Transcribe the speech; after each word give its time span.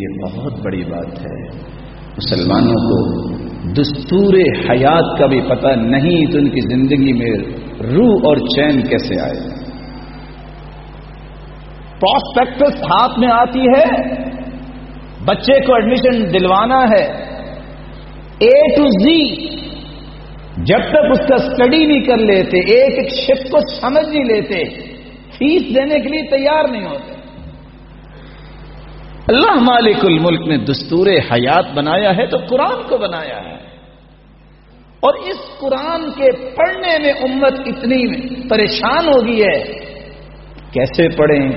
یہ 0.00 0.36
بہت 0.36 0.60
بڑی 0.64 0.84
بات 0.84 1.20
ہے۔ 1.20 1.70
مسلمانوں 2.10 2.74
کو 2.74 3.28
دستور 3.72 4.34
حیات 4.70 5.18
کا 5.18 5.26
بھی 5.26 5.40
پتہ 5.40 5.68
نہیں 5.68 6.32
تو 6.32 6.38
ان 6.38 6.48
کی 6.48 6.60
زندگی 6.60 7.12
میں 7.12 7.38
روح 7.82 8.14
اور 8.14 8.36
چین 8.36 8.82
کیسے 8.82 9.20
آئے۔ 9.20 9.60
پراسپیکٹس 12.00 12.82
ہاتھ 12.82 13.18
میں 13.18 13.28
آتی 13.28 13.60
ہے، 13.60 14.14
بچے 15.24 15.60
کو 15.60 15.74
ایڈمیشن 15.74 16.32
دلوانا 16.32 16.82
ہے۔ 16.82 17.30
اے 18.38 18.76
ٹو 18.76 18.86
زی 18.86 19.50
جب 20.64 20.78
تک 20.78 21.10
اس 21.10 21.28
کا 21.28 21.34
اسٹڈی 21.34 21.86
نہیں 21.86 22.04
کر 22.04 22.16
لیتے، 22.16 22.58
ایک 22.58 22.98
ایک 22.98 23.08
شپ 23.12 23.50
کو 23.50 23.58
سمجھ 23.80 24.08
نہیں 24.08 24.24
لیتے، 24.24 24.64
فیس 25.30 25.62
دینے 25.74 26.00
کے 26.00 26.08
لیے 26.08 26.22
تیار 26.22 26.64
نہیں 26.72 26.84
ہوتے۔ 26.84 27.19
اللہ 29.30 29.62
مالک 29.62 29.96
الملک 30.02 30.48
نے 30.48 30.56
دستور 30.56 31.06
حیات 31.06 31.66
بنایا 31.74 32.16
ہے 32.16 32.26
تو 32.26 32.38
قرآن 32.38 32.82
کو 32.88 32.96
بنایا 32.96 33.36
ہے۔ 33.36 33.54
اور 35.00 35.14
اس 35.14 35.60
قرآن 35.60 36.10
کے 36.10 36.54
پڑھنے 36.56 36.98
میں 36.98 37.12
امت 37.12 37.52
اتنی 37.66 38.26
پریشان 38.48 39.06
ہوگی 39.06 39.42
ہے۔ 39.42 39.62
کیسے 40.72 41.08
پڑھیں؟ 41.08 41.48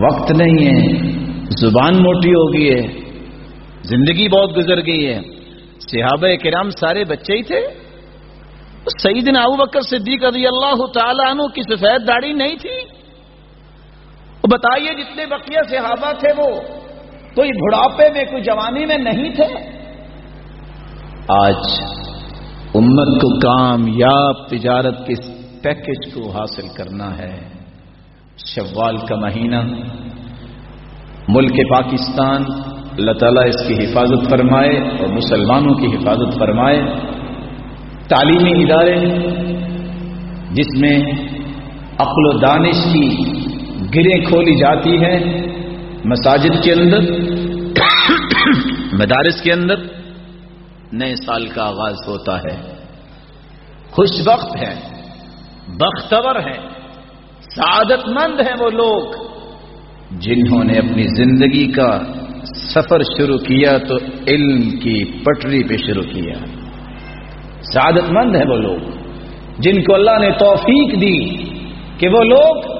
وقت 0.00 0.32
نہیں 0.32 0.66
ہے۔ 0.66 0.98
زبان 1.60 1.94
موٹی 1.94 2.30
ہو 2.30 2.52
گئی 2.52 2.74
ہے۔ 2.74 2.86
زندگی 3.82 4.28
بہت 4.28 4.56
گزر 4.56 4.86
گئی 4.86 5.06
ہے۔ 5.06 5.20
صحابہ 5.78 6.28
کرام 6.42 6.70
سارے 6.70 7.04
بچے 7.04 7.32
ہی 7.32 7.42
تھے۔ 7.42 7.60
سعید 9.02 9.28
ابو 9.36 9.56
بکر 9.56 9.80
صدیق 9.80 10.24
رضی 10.24 10.46
اللہ 10.46 10.86
تعالیٰ 10.86 11.30
عنہ 11.30 11.42
کی 11.42 11.62
سفید 11.62 12.08
داڑھی 12.08 12.32
نہیں 12.32 12.56
تھی۔ 12.56 13.01
بتائیے 14.52 15.02
جتنے 15.02 15.26
بقیہ 15.26 15.58
صحابہ 15.70 16.12
تھے 16.12 16.32
وہ؟ 16.36 16.60
کوئی 17.34 17.50
بڑھاپے 17.50 18.12
میں، 18.14 18.24
کوئی 18.24 18.42
جوانی 18.42 18.86
میں 18.86 18.98
نہیں 18.98 19.34
تھے؟ 19.34 19.44
آج 21.28 21.56
امت 22.74 23.22
کو 23.22 23.38
کامیاب 23.38 24.48
تجارت 24.48 25.06
کے 25.06 25.14
پیکج 25.62 26.14
کو 26.14 26.30
حاصل 26.30 26.68
کرنا 26.76 27.18
ہے۔ 27.18 27.48
شوال 28.54 28.96
کا 28.96 29.16
مہینہ، 29.16 29.60
ملک 31.28 31.52
پاکستان، 31.52 32.42
اللہ 32.98 33.12
تعالیٰ 33.12 33.46
اس 33.46 33.68
کی 33.68 33.84
حفاظت 33.84 34.30
فرمائے 34.30 34.78
اور 34.98 35.08
مسلمانوں 35.08 35.74
کی 35.74 35.86
حفاظت 35.86 36.38
فرمائے۔ 36.38 36.82
تعلیمی 38.08 38.62
ادارے، 38.62 38.98
جس 40.50 40.80
میں 40.80 40.98
عقل 41.98 42.26
و 42.26 42.38
دانش 42.38 42.76
کی 42.92 43.41
گریں 43.94 44.24
کھولی 44.24 44.54
جاتی 44.54 44.90
ہیں 44.90 45.46
مساجد 46.04 46.64
کے 46.64 46.72
اندر، 46.72 47.00
مدارس 48.92 49.42
کے 49.42 49.52
اندر، 49.52 49.74
نئے 50.92 51.14
سال 51.14 51.46
کا 51.46 51.64
آغاز 51.64 51.96
ہوتا 52.08 52.38
ہے۔ 52.38 52.74
خوش 53.90 54.08
وقت 54.26 54.56
ہے 54.56 54.74
بختور 55.68 56.36
ہے 56.36 56.58
سعادت 57.56 58.08
مند 58.08 58.40
ہیں 58.40 58.54
وہ 58.60 58.70
لوگ۔ 58.70 59.28
جنہوں 60.10 60.64
نے 60.64 60.78
اپنی 60.78 61.02
زندگی 61.02 61.72
کا 61.72 61.98
سفر 62.44 63.02
شروع 63.02 63.38
کیا 63.38 63.78
تو 63.78 63.96
علم 64.28 64.70
کی 64.70 65.04
پٹری 65.04 65.62
پہ 65.64 65.76
شروع 65.76 66.02
کیا۔ 66.02 66.34
سعادت 67.72 68.10
مند 68.10 68.36
ہیں 68.36 68.46
وہ 68.48 68.56
لوگ، 68.56 68.78
جن 69.58 69.82
کو 69.82 69.94
اللہ 69.94 70.18
نے 70.20 70.30
توفیق 70.30 71.00
دی 71.00 71.44
کہ 71.98 72.08
وہ 72.08 72.24
لوگ 72.24 72.71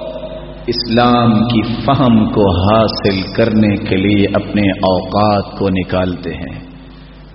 اسلام 0.67 1.47
کی 1.47 1.61
فہم 1.61 2.25
کو 2.25 2.51
حاصل 2.51 3.21
کرنے 3.35 3.75
کے 3.75 3.95
لیے 3.95 4.27
اپنے 4.33 4.61
اوقات 4.61 5.59
کو 5.59 5.69
نکالتے 5.69 6.33
ہیں۔ 6.33 6.59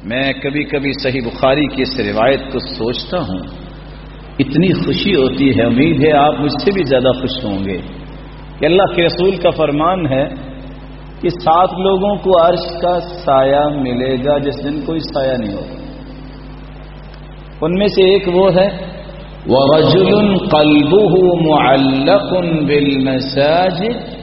میں 0.05 0.33
کبھی 0.33 0.65
کبھی 0.65 0.93
صحیح 1.03 1.21
بخاری 1.21 1.67
کی 1.67 1.83
اس 1.83 2.01
روایت 2.01 2.41
کو 2.53 2.59
سوچتا 2.59 3.19
ہوں۔ 3.19 3.39
اتنی 4.39 4.73
خوشی 4.73 5.15
ہوتی 5.15 5.59
ہے، 5.59 5.63
امید 5.63 6.05
ہے 6.05 6.13
آپ 6.13 6.41
مجھ 6.41 6.53
سے 6.65 6.71
بھی 6.75 6.83
زیادہ 6.85 7.13
خوش 7.21 7.45
ہوں 7.45 7.65
گے۔ 7.65 7.81
کہ 8.59 8.67
اللہ 8.67 8.83
کے 8.83 9.07
رسول 9.07 9.37
کا 9.37 9.51
فرمان 9.51 10.07
ہے 10.07 10.29
کہ 11.21 11.29
سات 11.29 11.69
لوگوں 11.73 12.17
کو 12.17 12.47
عرش 12.47 12.81
کا 12.83 13.01
سایہ 13.01 13.81
ملے 13.81 14.17
گا 14.25 14.39
جس 14.39 14.65
دن 14.65 14.81
کوئی 14.81 15.01
سایہ 15.01 15.37
نہیں 15.39 15.55
ہوگا۔ 15.55 15.75
ان 17.61 17.75
میں 17.75 17.87
سے 17.87 18.03
ایک 18.03 18.29
وہ 18.29 18.51
ہے 18.55 18.98
ورجل 19.47 20.39
قلبه 20.39 21.21
معلق 21.43 22.33
بالمساجد۔ 22.67 24.19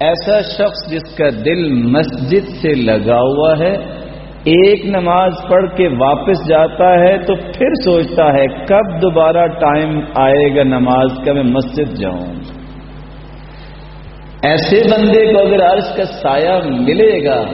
ایسا 0.00 0.40
شخص 0.40 0.90
جس 0.90 1.16
کا 1.16 1.28
دل 1.44 1.72
مسجد 1.72 2.48
سے 2.60 2.74
لگا 2.74 3.20
ہوا 3.20 3.58
ہے، 3.58 3.72
ایک 4.44 4.86
نماز 4.86 5.32
پڑھ 5.48 5.76
کے 5.76 5.88
واپس 5.88 6.48
جاتا 6.48 6.92
ہے 7.00 7.18
تو 7.18 7.34
پھر 7.34 7.74
سوچتا 7.84 8.32
ہے، 8.32 8.46
کب 8.46 9.02
دوبارہ 9.02 9.46
ٹائم 9.46 10.00
آئے 10.14 10.56
گا 10.56 10.62
نماز 10.62 11.08
کا، 11.24 11.32
میں 11.32 11.42
مسجد 11.42 11.96
جاؤں۔ 11.98 12.34
ایسے 14.42 14.80
بندے 14.90 15.32
کو 15.32 15.38
اگر 15.38 15.62
عرض 15.72 15.96
کا 15.96 16.04
سایہ 16.04 16.58
ملے 16.64 17.24
گا 17.24 17.44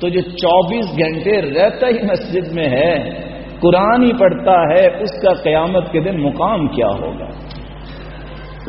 تو 0.00 0.08
جو 0.08 0.20
چوبیس 0.20 0.98
گھنٹے 0.98 1.40
رہتا 1.40 1.86
ہی 1.86 2.06
مسجد 2.06 2.52
میں 2.52 2.68
ہے 2.68 3.27
قرآن 3.60 4.02
ہی 4.04 4.12
پڑھتا 4.18 4.52
ہے، 4.52 4.86
اس 5.04 5.22
کا 5.22 5.32
قیامت 5.42 5.92
کے 5.92 6.00
دن 6.00 6.22
مقام 6.22 6.66
کیا 6.68 6.86
ہوگا؟ 6.86 7.28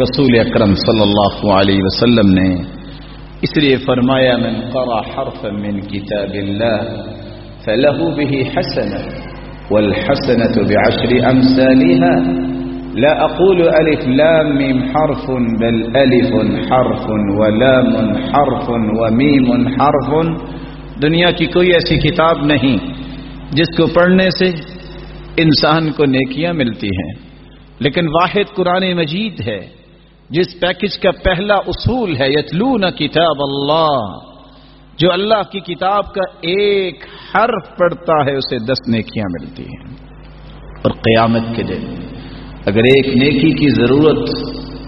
رسول 0.01 0.39
اکرم 0.39 0.73
صلی 0.73 1.01
اللہ 1.01 1.55
علیہ 1.55 1.79
وسلم 1.81 2.33
نے 2.33 2.49
اس 3.41 3.57
لیے 3.57 3.75
فرمایا، 3.85 4.37
من 4.37 4.55
قرا 4.73 4.99
حرف 5.09 5.43
من 5.43 5.79
کتاب 5.79 6.33
اللہ 6.33 6.77
فله 7.63 7.99
به 8.17 8.31
حسنة 8.53 8.99
والحسنة 9.71 10.55
بعشر 10.69 11.11
أمثالها 11.31 12.13
لا 12.95 13.11
أقول 13.25 13.59
ألف 13.79 14.07
لام 14.19 14.57
ميم 14.57 14.79
حرف، 14.93 15.25
بل 15.59 15.77
ألف 16.01 16.31
حرف 16.71 17.05
ولام 17.39 17.91
حرف 18.31 18.69
وميم 18.69 19.67
حرف۔ 19.67 20.09
دنیا 21.01 21.31
کی 21.31 21.45
کوئی 21.45 21.67
ایسی 21.73 21.97
کتاب 22.09 22.45
نہیں 22.45 22.77
جس 23.51 23.69
کو 23.77 23.87
پڑھنے 23.93 24.29
سے 24.39 24.47
انسان 25.41 25.91
کو 25.91 26.05
نیکیاں 26.05 26.53
ملتی 26.53 26.87
ہیں۔ 26.87 27.13
لیکن 27.79 28.07
واحد 28.07 28.55
قرآن 28.55 28.93
مجید 28.93 29.47
ہے، 29.47 29.69
جس 30.29 30.59
پیکج 30.59 30.99
کا 30.99 31.11
پہلا 31.11 31.55
اصول 31.55 32.15
ہے، 32.15 32.29
یتلون 32.29 32.91
کتاب 32.91 33.41
اللہ۔ 33.41 34.29
جو 34.97 35.11
اللہ 35.11 35.51
کی 35.51 35.59
کتاب 35.59 36.05
کا 36.05 36.21
ایک 36.41 37.05
حرف 37.35 37.77
پڑھتا 37.77 38.25
ہے، 38.25 38.35
اسے 38.35 38.57
دس 38.57 38.87
نیکیاں 38.87 39.25
ملتی 39.39 39.63
ہیں۔ 39.63 40.09
اور 40.83 40.91
قیامت 40.91 41.41
کے 41.55 41.63
دن 41.63 41.95
اگر 42.65 42.79
ایک 42.79 43.17
نیکی 43.17 43.51
کی 43.51 43.69
ضرورت 43.69 44.29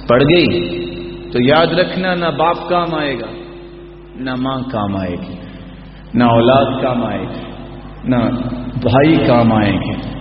پڑ 0.08 0.22
گئی، 0.22 0.86
تو 1.32 1.42
یاد 1.42 1.68
رکھنا، 1.68 2.16
نہ 2.16 2.26
باپ 2.26 2.70
کام 2.70 2.96
آئے 2.96 3.20
گا، 3.20 3.28
نہ 4.16 4.36
ماں 4.36 4.60
کام 4.72 4.96
آئے 4.96 5.12
گی، 5.12 5.34
نہ 6.14 6.24
اولاد 6.24 6.82
کام 6.82 7.06
آئے 7.06 7.24
گی، 7.24 7.52
نہ 8.04 8.16
بھائی 8.82 9.16
کام 9.16 9.54
آئیں 9.54 9.78
گے 9.78 10.21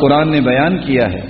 قرآن 0.00 0.26
نے 0.32 0.40
بیان 0.50 0.78
کیا 0.86 1.06
ہے 1.16 1.24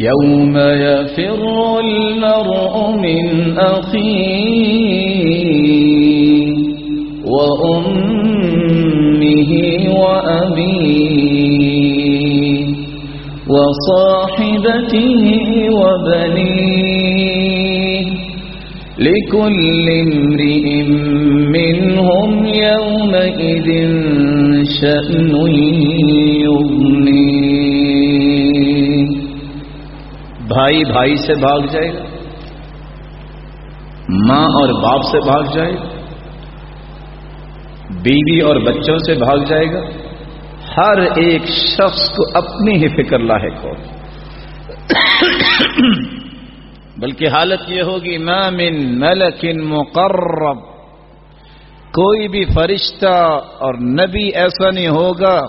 يوم 0.00 0.54
يفر 0.56 1.40
المرء 1.80 2.74
من 3.00 3.58
أخيه 3.58 5.10
وأمه 8.30 9.50
وأبيه 11.00 12.66
وصاحبته 13.48 15.22
وبنيه 15.80 17.20
لكل 18.98 19.86
امرئ 19.90 20.66
منهم 21.56 22.30
يومئذ 22.46 23.68
شأن 24.70 25.30
بھائی 30.46 30.84
بھائی 30.84 31.16
سے 31.16 31.34
بھاگ 31.34 31.66
جائے 31.66 31.88
گا 31.94 32.04
ماں 34.08 34.44
اور 34.44 34.82
باپ 34.82 35.02
سے 35.02 35.18
بھاگ 35.18 35.42
جائے 35.54 35.72
گا 35.72 36.00
بیوی 38.02 38.40
اور 38.40 38.56
بچوں 38.56 38.98
سے 38.98 39.14
بھاگ 39.14 39.38
جائے 39.44 39.72
گا۔ 39.72 39.80
ہر 40.76 40.98
ایک 40.98 41.42
شخص 41.44 42.10
کو 42.10 42.22
اپنی 42.34 42.72
ہی 42.72 42.88
فکر 42.88 43.18
لاحق 43.18 43.64
ہو۔ 43.64 43.72
بلکہ 46.96 47.28
حالت 47.28 47.60
یہ 47.68 47.82
ہوگی 47.82 48.18
من 48.18 49.00
ملک 49.00 49.44
مقرب۔ 49.64 50.69
کوئی 51.92 52.28
بھی 52.28 52.44
فرشتہ 52.44 53.40
اور 53.58 53.74
نبی 53.74 54.28
ایسا 54.28 54.70
نہیں 54.70 54.88
ہوگا 54.88 55.40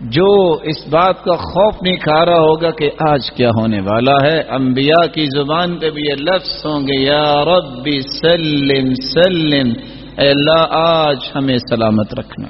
جو 0.00 0.52
اس 0.52 0.88
بات 0.88 1.24
کا 1.24 1.36
خوف 1.36 1.74
نہیں 1.82 1.96
کھا 1.96 2.24
رہا 2.24 2.36
ہوگا 2.36 2.70
کہ 2.70 2.90
آج 3.08 3.30
کیا 3.30 3.50
ہونے 3.58 3.80
والا 3.80 4.12
ہے۔ 4.12 4.40
انبیاء 4.40 5.06
کی 5.06 5.26
زبان 5.26 5.78
پہ 5.78 5.90
بھی 5.90 6.02
یہ 6.02 6.14
لفظ 6.14 6.66
ہوں 6.66 6.80
گے، 6.80 7.04
یا 7.04 7.44
ربی 7.44 8.00
سلم 8.00 8.94
سلم۔ 8.94 9.72
اے 10.18 10.28
اللہ، 10.28 10.66
آج 10.70 11.16
ہمیں 11.34 11.58
سلامت 11.58 12.14
رکھنا۔ 12.14 12.48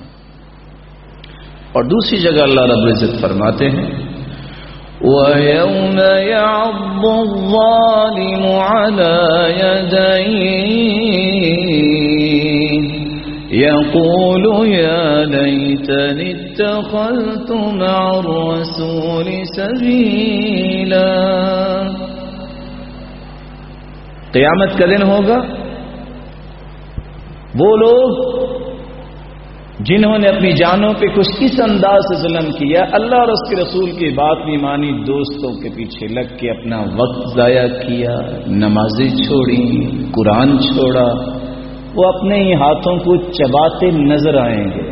اور 1.73 1.85
دوسری 1.85 2.19
جگہ 2.19 2.43
اللہ 2.43 2.61
رب 2.61 2.79
العزت 2.79 3.21
فرماتے 3.21 3.71
ہیں، 3.71 3.91
وَيَوْمَ 5.01 6.01
يَعْضُ 6.21 7.11
الظَّالِمُ 7.19 8.47
عَلَى 8.47 9.53
يَدَيْهِ 9.61 10.67
يقول 13.57 14.45
يا 14.69 15.25
ليتني 15.25 16.31
اتخذت 16.31 17.51
مع 17.53 18.01
الرسول 18.19 19.29
سبيلا. 19.57 21.13
قیامت 24.33 24.79
کا 24.79 24.87
دن 24.87 25.03
ہوگا. 25.03 25.39
وہ 27.61 27.77
لوگ 27.77 28.11
جنہوں 29.81 30.19
نے 30.19 30.29
اپنی 30.29 30.51
جانوں 30.53 30.93
پہ 31.01 31.07
کچھ 31.07 31.43
اس 31.45 31.61
انداز 31.61 32.01
سے 32.09 32.17
ظلم 32.21 32.51
کیا، 32.51 32.83
اللہ 32.93 33.17
اور 33.17 33.29
اس 33.29 33.43
کے 33.51 33.57
رسول 33.63 33.91
کی 33.91 34.09
بات 34.15 34.47
نہیں 34.47 34.63
مانی، 34.63 34.91
دوستوں 35.07 35.53
کے 35.63 35.69
پیچھے 35.77 36.07
لگ 36.15 36.37
کے 36.41 36.51
اپنا 36.51 36.81
وقت 37.01 37.37
ضائع 37.37 37.67
کیا، 37.67 38.15
نمازیں 38.47 39.09
چھوڑی 39.17 39.65
قرآن 40.17 40.59
چھوڑا 40.59 41.09
وہ 41.97 42.07
اپنے 42.07 42.37
ہی 42.37 42.53
ہاتھوں 42.53 42.99
کو 42.99 43.17
چباتے 43.17 43.91
نظر 43.91 44.37
آئیں 44.39 44.65
گے۔ 44.65 44.91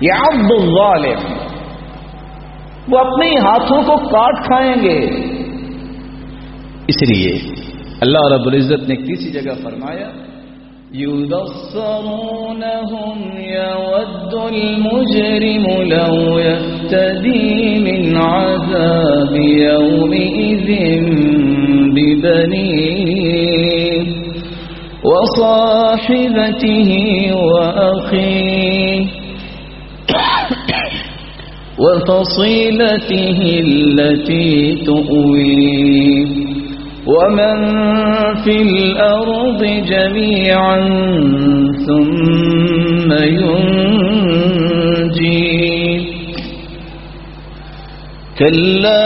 یا 0.00 0.14
عبد 0.14 0.50
الظالم، 0.50 1.32
وہ 2.92 2.98
اپنے 2.98 3.30
ہی 3.30 3.36
ہاتھوں 3.36 3.82
کو 3.82 3.96
کاٹ 3.96 4.44
کھائیں 4.44 4.82
گے۔ 4.82 4.98
اس 6.88 7.02
لیے 7.08 7.32
اللہ 8.00 8.32
رب 8.32 8.46
العزت 8.46 8.88
نے 8.88 8.96
کسی 8.96 9.30
جگہ 9.30 9.52
فرمایا 9.62 10.10
يبصرونهم 10.94 11.40
يود 13.40 14.34
المجرم 14.34 15.64
لو 15.82 16.40
يفتدي 16.40 17.78
من 17.78 18.16
عذاب 18.16 19.36
يومئذ 19.36 20.68
ببنيه 21.94 23.21
وصاحبته 25.12 26.90
وأخيه 27.52 29.04
وفصيلته 31.78 33.38
التي 33.66 34.52
تؤويه 34.86 36.26
ومن 37.06 37.58
في 38.44 38.62
الأرض 38.62 39.62
جميعا 39.64 40.78
ثم 41.86 43.10
ينجيه 44.72 46.00
كلا 48.38 49.04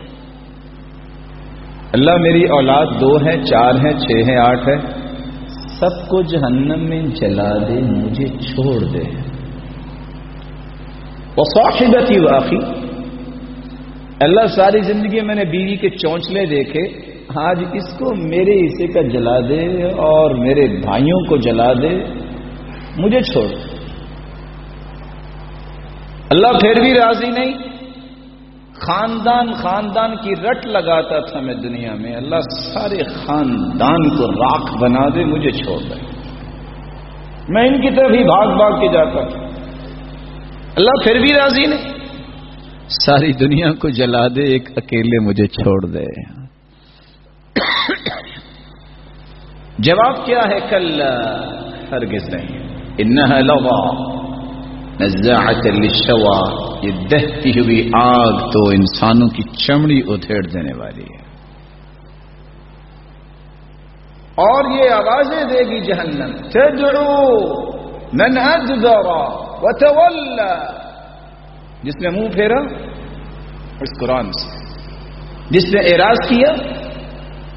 اللہ 1.93 2.11
میری 2.19 2.43
اولاد 2.43 2.85
دو 3.01 3.17
ہے 3.17 3.43
چار 3.43 3.73
ہے 3.75 3.93
چھ 3.93 4.29
ہے 4.29 4.37
آٹھ 4.37 4.69
ہے 4.69 4.77
سب 5.79 6.07
کو 6.07 6.21
جہنم 6.21 6.89
میں 6.89 7.03
جلا 7.03 7.57
دے، 7.67 7.81
مجھے 7.81 8.25
چھوڑ 8.27 8.83
دے۔ 8.83 9.30
وہ 11.37 11.43
صاحبتی 11.49 12.19
واقعی 12.21 12.57
اللہ 14.19 14.47
ساری 14.55 14.81
زندگی 14.83 15.21
میں 15.27 15.35
نے 15.35 15.43
بیوی 15.51 15.75
کے 15.75 15.89
چونچلے 15.89 16.45
دیکھے. 16.45 16.81
آج 17.41 17.63
اس 17.73 17.87
کو 17.99 18.13
میرے 18.15 18.55
حصے 18.57 18.87
کا 18.93 19.01
جلا 19.07 19.37
دے 19.49 19.61
اور 20.05 20.35
میرے 20.37 20.65
بھائیوں 20.81 21.19
کو 21.29 21.37
جلا 21.45 21.71
دے. 21.73 21.91
مجھے 22.97 23.21
چھوڑ 23.21 23.45
اللہ 26.29 26.57
پھر 26.61 26.81
بھی 26.81 26.93
راضی 26.93 27.29
نہیں. 27.29 27.53
خاندان 28.81 29.51
خاندان 29.53 30.15
کی 30.17 30.35
رٹ 30.35 30.65
لگاتا 30.65 31.19
تھا 31.19 31.39
میں 31.39 31.53
دنیا 31.53 31.93
میں. 31.93 32.15
اللہ 32.15 32.47
سارے 32.51 33.03
خاندان 33.15 34.09
کو 34.09 34.31
راکھ 34.33 34.71
بنا 34.81 35.07
دے، 35.15 35.23
مجھے 35.25 35.51
چھوڑ 35.51 35.79
دے. 35.79 35.99
میں 37.49 37.67
ان 37.67 37.81
کی 37.81 37.95
طرف 37.95 38.11
ہی 38.11 38.23
بھاگ 38.23 38.55
بھاگ 38.57 38.79
کے 38.81 38.87
جاتا 38.93 39.27
تھا. 39.29 39.40
اللہ 40.75 41.03
پھر 41.03 41.19
بھی 41.19 41.33
راضی 41.33 41.65
نہیں۔ 41.65 41.93
ساری 42.89 43.33
دنیا 43.33 43.71
کو 43.71 43.89
جلا 43.89 44.27
دے، 44.27 44.43
ایک 44.43 44.69
اکیلے 44.75 45.19
مجھے 45.19 45.47
چھوڑ 45.47 45.85
دے۔ 45.85 46.05
جواب 49.79 50.25
کیا 50.25 50.39
ہے؟ 50.49 50.59
کل 50.69 51.01
ہرگز 51.91 52.29
نہیں۔ 52.29 52.77
انہا 52.97 53.39
لوا، 53.39 53.95
نزاعت 54.99 55.65
للشوا، 55.65 56.61
یہ 56.81 56.91
دہتی 56.91 57.51
ہوئی 57.51 57.91
آگ 57.93 58.37
تو 58.37 58.69
انسانوں 58.69 59.27
کی 59.27 59.43
چمڑی 59.43 60.01
ادھیڑ 60.07 60.47
دینے 60.47 60.73
والی 60.77 61.03
ہے۔ 61.03 61.21
اور 64.35 64.71
یہ 64.71 64.89
آوازیں 64.89 65.43
دے 65.43 65.69
گی 65.69 65.79
جہنم۔ 65.79 66.35
تدعو 66.49 67.37
من 68.13 68.37
ادبر 68.37 69.40
وتولى۔ 69.61 70.81
جس 71.83 71.95
نے 72.01 72.09
منہ 72.09 72.29
پھیرا 72.29 72.59
اس 73.81 73.99
قرآن 73.99 74.31
سے۔ 74.31 74.61
جس 75.49 75.73
نے 75.73 75.79
اعراض 75.79 76.29
کیا، 76.29 76.53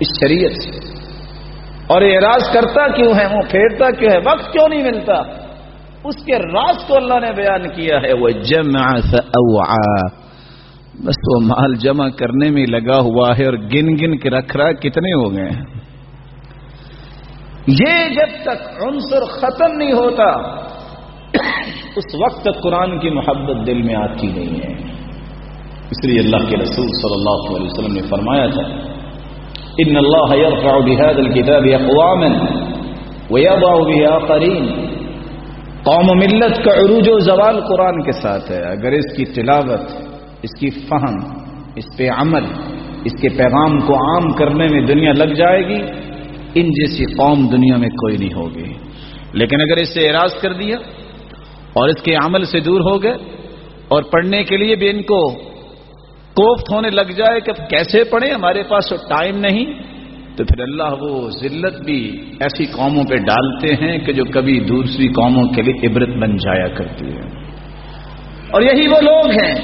اس 0.00 0.08
شریعت 0.20 0.52
سے۔ 0.52 0.94
اور 1.86 2.02
اعراض 2.02 2.52
کرتا 2.52 2.88
کیوں 2.88 3.14
ہے، 3.14 3.28
منہ 3.28 3.50
پھیرتا 3.50 3.90
کیوں 3.90 4.10
ہے، 4.12 4.18
وقت 4.18 4.52
کیوں 4.52 4.68
نہیں 4.68 4.82
ملتا؟ 4.82 5.44
اس 6.04 6.24
کے 6.24 6.38
راز 6.38 6.76
کو 6.88 6.96
اللہ 6.96 7.14
نے 7.14 7.32
بیان 7.32 7.62
کیا 7.62 7.96
ہے 7.96 8.12
وہ 8.12 8.28
جمع 8.28 8.98
بس 10.94 11.14
وہ 11.34 11.40
مال 11.40 11.74
جمع 11.74 12.08
کرنے 12.08 12.50
میں 12.50 12.66
لگا 12.66 12.98
ہوا 12.98 13.38
ہے 13.38 13.44
اور 13.44 13.54
گن 13.54 13.86
گن 13.86 14.18
کے 14.18 14.30
رکھ 14.30 14.56
رہا 14.56 14.72
کتنے 14.72 15.12
ہو 15.14 15.32
گئے 15.32 15.50
ہیں۔ 15.50 15.64
یہ 17.66 18.08
جب 18.08 18.42
تک 18.42 18.82
عنصر 18.82 19.24
ختم 19.24 19.76
نہیں 19.76 19.92
ہوتا 19.92 20.63
اس 21.96 22.14
وقت 22.20 22.42
تک 22.42 22.62
قرآن 22.62 22.98
کی 22.98 23.10
محبت 23.10 23.66
دل 23.66 23.82
میں 23.82 23.94
آتی 23.94 24.26
نہیں 24.26 24.56
ہے۔ 24.64 24.72
اس 25.90 26.04
لیے 26.04 26.20
اللہ 26.20 26.48
کے 26.48 26.56
رسول 26.56 26.86
صلی 26.86 27.14
اللہ 27.14 27.56
علیہ 27.56 27.66
وسلم 27.66 27.94
نے 27.94 28.02
فرمایا 28.02 28.46
تھا، 28.46 28.94
ان 29.78 29.96
اللہ 29.96 30.36
يرفع 30.36 30.78
بهذا 30.78 31.18
الكتاب 31.18 31.62
اقواما 31.80 32.44
ويضع 33.30 33.74
به 34.38 34.64
قوم 35.82 36.10
و 36.10 36.14
ملت 36.14 36.64
کا 36.64 36.70
عروج 36.70 37.08
و 37.08 37.18
زوال 37.18 37.60
قرآن 37.60 38.02
کے 38.02 38.12
ساتھ 38.12 38.50
ہے۔ 38.50 38.62
اگر 38.64 38.92
اس 38.92 39.16
کی 39.16 39.24
تلاوت، 39.24 39.80
اس 40.42 40.60
کی 40.60 40.70
فہم، 40.70 41.38
اس 41.74 41.84
پہ 41.98 42.08
عمل، 42.16 42.44
اس 43.04 43.20
کے 43.20 43.28
پیغام 43.28 43.80
کو 43.80 43.94
عام 43.94 44.32
کرنے 44.32 44.66
میں 44.70 44.86
دنیا 44.86 45.12
لگ 45.12 45.34
جائے 45.34 45.68
گی، 45.68 45.82
ان 46.54 46.66
جیسی 46.66 47.04
قوم 47.04 47.48
دنیا 47.48 47.76
میں 47.76 47.88
کوئی 47.88 48.16
نہیں 48.16 48.34
ہوگی۔ 48.34 48.72
لیکن 49.32 49.60
اگر 49.60 49.76
اس 49.76 49.94
سے 49.94 50.08
اعراض 50.08 50.34
کر 50.34 50.52
دیا 50.52 50.76
اور 51.74 51.88
اس 51.88 52.02
کے 52.02 52.14
عمل 52.14 52.44
سے 52.44 52.60
دور 52.60 52.80
ہو 52.80 53.02
گئے 53.02 53.16
اور 53.88 54.02
پڑھنے 54.02 54.44
کے 54.44 54.56
لیے 54.56 54.76
بھی 54.76 54.90
ان 54.90 55.02
کو 55.02 55.30
کوفت 56.34 56.72
ہونے 56.72 56.90
لگ 56.90 57.12
جائے 57.16 57.40
کہ 57.40 57.52
کیسے 57.52 58.04
پڑھیں؟ 58.04 58.34
ہمارے 58.34 58.62
پاس 58.62 58.88
تو 58.88 58.96
ٹائم 58.96 59.36
نہیں۔ 59.38 59.64
تو 60.36 60.44
پھر 60.44 60.60
اللہ 60.60 60.94
وہ 61.00 61.30
ذلت 61.30 61.80
بھی 61.84 62.30
ایسی 62.40 62.64
قوموں 62.64 63.04
پہ 63.04 63.16
ڈالتے 63.16 63.74
ہیں 63.74 63.98
کہ 63.98 64.12
جو 64.12 64.24
کبھی 64.24 64.60
دوسری 64.60 65.08
قوموں 65.08 65.48
کے 65.48 65.62
لیے 65.62 65.86
عبرت 65.86 66.08
بن 66.08 66.36
جایا 66.36 66.68
کرتی 66.68 67.06
ہے۔ 67.06 67.44
اور 68.50 68.62
یہی 68.62 68.88
وہ 68.88 69.00
لوگ 69.00 69.30
ہیں 69.30 69.54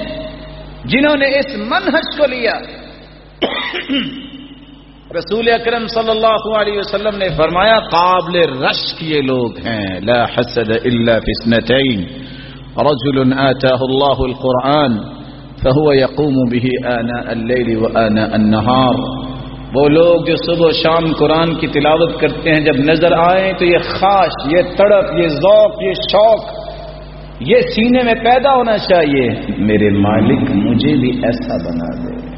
جنہوں 0.84 1.16
نے 1.16 1.26
اس 1.26 1.56
منحج 1.56 2.18
کو 2.18 2.26
لیا۔ 2.26 2.52
رسول 5.18 5.48
اکرم 5.48 5.86
صلی 5.86 6.10
اللہ 6.10 6.56
علیہ 6.56 6.78
وسلم 6.78 7.16
نے 7.16 7.28
فرمایا، 7.36 7.78
قابل 7.78 8.62
رشک 8.62 9.02
یہ 9.02 9.20
لوگ 9.20 9.56
ہیں۔ 9.66 10.00
لا 10.00 10.24
حسد 10.24 10.70
الا 10.84 11.18
فی 11.18 11.30
اثنتین۔ 11.30 12.04
رجل 12.76 13.32
آتاه 13.32 13.78
الله 13.80 14.18
القرآن 14.18 14.98
فهو 15.62 15.92
يقوم 15.92 16.34
به 16.50 16.94
آناء 16.98 17.30
الليل 17.30 17.76
وآناء 17.76 18.32
النهار 18.32 18.94
وہ 19.74 19.88
لوگ 19.88 20.24
جو 20.24 20.36
صبح 20.36 20.66
و 20.66 20.72
شام 20.72 21.12
قرآن 21.18 21.54
کی 21.54 21.66
تلاوت 21.66 22.20
کرتے 22.20 22.50
ہیں، 22.50 22.60
جب 22.60 22.76
نظر 22.76 23.12
آئیں 23.12 23.52
تو 23.52 23.64
یہ 23.64 23.78
خاص 23.78 24.52
یہ 24.52 24.62
تڑپ، 24.76 25.18
یہ 25.18 25.28
ذوق، 25.28 25.82
یہ 25.82 25.92
شوق، 25.92 26.44
یہ 27.40 27.60
سینے 27.60 28.02
میں 28.02 28.14
پیدا 28.14 28.54
ہونا 28.54 28.78
چاہیے۔ 28.78 29.28
میرے 29.58 29.90
مالک، 29.90 30.50
مجھے 30.50 30.96
بھی 30.96 31.10
ایسا 31.10 31.56
بنا 31.56 32.04
دے۔ 32.04 32.29